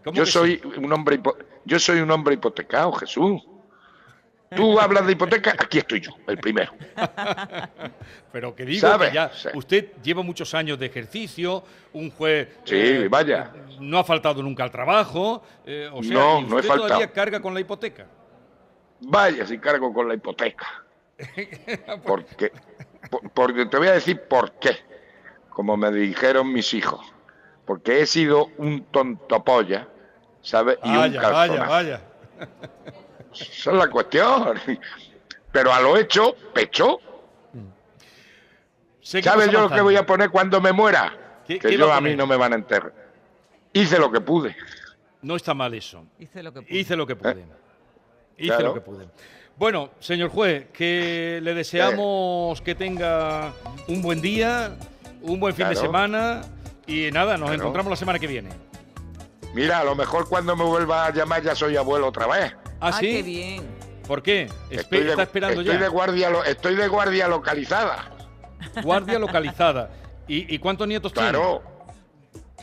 ¿Cómo 0.03 0.17
Yo 0.17 0.25
soy 0.25 0.59
sí? 0.61 0.79
un 0.79 0.91
hombre 0.91 1.21
hipo- 1.21 1.37
yo 1.63 1.79
soy 1.79 1.99
un 2.01 2.11
hombre 2.11 2.33
hipotecado, 2.33 2.91
Jesús. 2.91 3.41
Tú 4.55 4.79
hablas 4.79 5.05
de 5.05 5.11
hipoteca, 5.11 5.51
aquí 5.59 5.79
estoy 5.79 5.99
yo, 5.99 6.11
el 6.27 6.37
primero. 6.37 6.71
Pero 8.31 8.55
que 8.55 8.63
digo 8.65 8.87
¿Sabe? 8.87 9.09
que 9.09 9.13
ya 9.15 9.29
Sí. 9.33 9.49
usted 9.53 9.91
lleva 10.01 10.21
muchos 10.23 10.53
años 10.53 10.79
de 10.79 10.85
ejercicio, 10.85 11.63
un 11.93 12.09
juez... 12.11 12.47
Sí, 12.63 13.07
vaya. 13.09 13.51
No 13.79 13.99
ha 13.99 14.03
faltado 14.03 14.41
nunca 14.41 14.63
al 14.63 14.71
trabajo, 14.71 15.43
eh, 15.65 15.89
o 15.91 16.01
sea, 16.01 16.13
No, 16.13 16.41
no 16.41 16.59
he 16.59 16.63
faltado. 16.63 16.87
todavía 16.87 17.11
carga 17.11 17.41
con 17.41 17.53
la 17.53 17.59
hipoteca. 17.59 18.05
Vaya 19.01 19.45
si 19.45 19.57
cargo 19.59 19.93
con 19.93 20.07
la 20.07 20.13
hipoteca. 20.13 20.83
Porque, 22.05 22.51
por- 23.09 23.29
porque 23.31 23.65
te 23.65 23.77
voy 23.77 23.87
a 23.87 23.93
decir 23.93 24.21
por 24.29 24.53
qué, 24.53 24.77
como 25.49 25.75
me 25.75 25.91
dijeron 25.91 26.51
mis 26.53 26.73
hijos. 26.73 27.05
Porque 27.65 28.01
he 28.01 28.05
sido 28.05 28.47
un 28.57 28.85
tontopolla, 28.85 29.87
¿sabes? 30.41 30.77
Y 30.83 30.89
un 30.89 30.97
Vaya, 30.97 31.21
vaya, 31.21 31.31
calzonazo. 31.57 31.69
vaya. 31.71 32.01
Esa 33.39 33.71
es 33.71 33.77
la 33.77 33.89
cuestión. 33.89 34.59
Pero 35.51 35.73
a 35.73 35.79
lo 35.81 35.97
hecho, 35.97 36.35
pecho. 36.53 36.99
¿Sabes 39.01 39.49
yo 39.51 39.61
lo 39.61 39.69
que 39.69 39.81
voy 39.81 39.95
a 39.95 40.05
poner 40.05 40.29
cuando 40.29 40.59
me 40.59 40.71
muera? 40.73 41.13
¿Qué- 41.47 41.59
que 41.59 41.69
qué 41.69 41.77
yo 41.77 41.91
a 41.91 41.97
a 41.97 42.01
mí 42.01 42.15
no 42.15 42.27
me 42.27 42.35
van 42.35 42.51
a 42.53 42.55
enterrar. 42.57 42.93
Hice 43.71 43.97
lo 43.99 44.11
que 44.11 44.19
pude. 44.19 44.55
No 45.21 45.35
está 45.35 45.53
mal 45.53 45.73
eso. 45.73 46.05
Hice 46.19 46.43
lo 46.43 46.53
que 46.53 46.61
pude. 46.61 46.77
Hice 46.77 46.95
lo 46.95 47.07
que 47.07 47.15
pude. 47.15 47.45
Hice 48.37 48.47
Claro. 48.49 48.67
lo 48.67 48.73
que 48.73 48.81
pude. 48.81 49.07
Bueno, 49.55 49.89
señor 49.99 50.29
juez, 50.29 50.67
que 50.71 51.39
le 51.41 51.53
deseamos 51.53 52.61
que 52.61 52.75
tenga 52.75 53.53
un 53.87 54.01
buen 54.01 54.21
día, 54.21 54.75
un 55.21 55.39
buen 55.39 55.55
fin 55.55 55.69
de 55.69 55.75
semana 55.75 56.41
y 56.85 57.09
nada, 57.11 57.37
nos 57.37 57.47
Claro. 57.49 57.63
encontramos 57.63 57.89
la 57.89 57.95
semana 57.95 58.19
que 58.19 58.27
viene. 58.27 58.49
Mira, 59.53 59.79
a 59.79 59.83
lo 59.83 59.95
mejor 59.95 60.27
cuando 60.29 60.55
me 60.55 60.63
vuelva 60.65 61.05
a 61.07 61.11
llamar 61.13 61.41
ya 61.41 61.55
soy 61.55 61.75
abuelo 61.77 62.07
otra 62.07 62.27
vez. 62.27 62.53
¿Ah, 62.79 62.89
Ah, 62.93 62.93
sí? 62.99 63.07
qué 63.11 63.23
bien. 63.23 63.67
¿Por 64.07 64.21
qué? 64.23 64.47
Espe- 64.69 64.79
Estoy 64.81 65.03
de, 65.03 65.09
está 65.09 65.23
esperando 65.23 65.61
estoy 65.61 65.75
ya. 65.75 65.81
de 65.81 65.87
guardia, 65.89 66.29
estoy 66.45 66.75
de 66.75 66.87
guardia 66.87 67.27
localizada. 67.27 68.11
Guardia 68.83 69.19
localizada. 69.19 69.89
¿Y, 70.27 70.53
y 70.53 70.59
cuántos 70.59 70.87
nietos 70.87 71.11
Claro. 71.13 71.61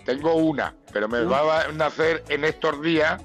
Tengo 0.05 0.35
una, 0.35 0.75
pero 0.93 1.09
me 1.09 1.23
va 1.25 1.63
a 1.63 1.69
nacer 1.73 2.25
en 2.29 2.45
estos 2.45 2.83
días 2.83 3.23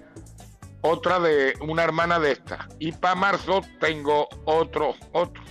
otra 0.82 1.20
de 1.20 1.54
una 1.62 1.84
hermana 1.84 2.20
de 2.20 2.32
esta. 2.34 2.68
Y 2.80 2.94
para 2.94 3.16
marzo 3.16 3.62
tengo 3.82 4.30
otro, 4.46 4.96
otro. 5.12 5.44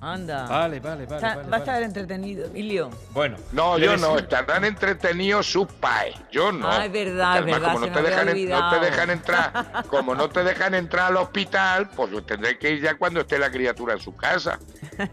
Anda. 0.00 0.46
Vale, 0.46 0.78
vale, 0.80 1.06
vale. 1.06 1.16
Está- 1.16 1.28
vale, 1.36 1.40
va 1.42 1.46
a 1.46 1.50
vale. 1.50 1.62
estar 1.64 1.82
entretenido, 1.82 2.46
Emilio. 2.46 2.90
Bueno. 3.10 3.36
No, 3.52 3.78
yo 3.78 3.96
no, 3.96 4.16
estarán 4.18 4.64
entretenidos 4.64 5.50
sus 5.50 5.66
paes, 5.66 6.14
yo 6.30 6.52
no. 6.52 6.68
Ah, 6.70 6.86
es 6.86 6.92
verdad, 6.92 7.38
Porque 7.38 7.50
es 7.50 7.56
además, 7.56 7.60
verdad, 7.60 7.72
Como 7.74 7.86
no 7.86 7.92
te, 7.92 8.02
dejan, 8.02 8.28
en- 8.28 8.48
no 8.48 8.70
te 8.70 8.78
dejan 8.86 9.10
entrar, 9.10 9.52
como 9.88 10.14
no 10.14 10.28
te 10.28 10.44
dejan 10.44 10.74
entrar 10.74 11.06
al 11.06 11.16
hospital, 11.16 11.90
pues 11.96 12.26
tendré 12.26 12.58
que 12.58 12.70
ir 12.72 12.82
ya 12.82 12.94
cuando 12.96 13.20
esté 13.20 13.38
la 13.38 13.50
criatura 13.50 13.94
en 13.94 14.00
su 14.00 14.14
casa. 14.14 14.58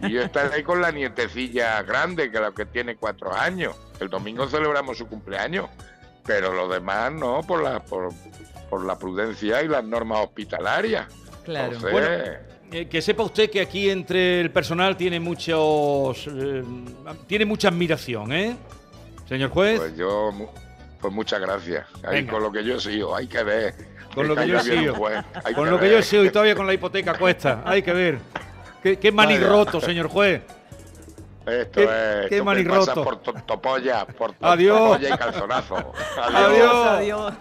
Y 0.01 0.11
yo 0.11 0.21
estaré 0.21 0.53
ahí 0.55 0.63
con 0.63 0.81
la 0.81 0.91
nietecilla 0.91 1.81
grande, 1.81 2.29
que 2.31 2.39
la 2.39 2.51
que 2.51 2.65
tiene 2.65 2.95
cuatro 2.95 3.33
años. 3.33 3.75
El 3.99 4.09
domingo 4.09 4.47
celebramos 4.47 4.97
su 4.97 5.07
cumpleaños, 5.07 5.67
pero 6.25 6.53
lo 6.53 6.67
demás 6.67 7.11
no, 7.11 7.41
por 7.41 7.63
la, 7.63 7.79
por, 7.83 8.09
por 8.69 8.83
la 8.85 8.97
prudencia 8.99 9.63
y 9.63 9.67
las 9.67 9.83
normas 9.83 10.19
hospitalarias. 10.19 11.05
Claro. 11.45 11.73
Entonces, 11.73 11.91
Bueno, 11.91 12.07
Eh, 12.71 12.87
que 12.89 12.99
sepa 13.01 13.21
usted 13.23 13.49
que 13.51 13.61
aquí 13.61 13.89
entre 13.91 14.41
el 14.41 14.49
personal 14.51 14.97
tiene 14.97 15.19
muchos 15.19 16.27
eh, 16.27 16.63
tiene 17.27 17.45
mucha 17.45 17.67
admiración, 17.69 18.33
¿eh? 18.33 18.57
Señor 19.29 19.51
juez. 19.51 19.79
Pues 19.79 19.95
yo, 19.95 20.31
pues 20.99 21.13
muchas 21.13 21.39
gracias. 21.39 21.85
Ahí 22.03 22.15
Venga. 22.21 22.33
con 22.33 22.41
lo 22.43 22.51
que 22.51 22.63
yo 22.63 22.79
sigo, 22.79 23.15
hay 23.15 23.27
que 23.27 23.43
ver. 23.43 23.75
Con 24.15 24.27
lo 24.27 24.35
que 24.35 24.47
yo 24.47 24.57
he 24.57 24.61
sido. 24.63 24.95
juez. 24.95 25.23
Con 25.53 25.65
que 25.65 25.71
lo 25.71 25.79
que 25.79 25.89
yo 25.91 25.97
he 25.99 26.03
sido 26.03 26.25
y 26.25 26.31
todavía 26.31 26.55
con 26.55 26.65
la 26.65 26.73
hipoteca 26.73 27.13
cuesta. 27.19 27.61
Hay 27.65 27.83
que 27.83 27.93
ver. 27.93 28.17
Qué, 28.81 28.97
qué 28.97 29.11
manirroto, 29.11 29.79
señor 29.79 30.07
juez. 30.07 30.41
Esto 31.45 31.81
Qué- 31.81 32.21
es. 32.23 32.29
qué 32.29 32.41
manirroto. 32.41 32.85
pasa 32.87 33.03
por 33.03 33.17
to- 33.21 33.33
topolla, 33.45 34.05
por 34.07 34.33
to- 34.33 34.45
Adiós. 34.47 34.77
topolla 34.79 35.13
y 35.13 35.17
calzonazo. 35.17 35.93
Adiós. 36.33 36.87
Adiós. 36.87 37.33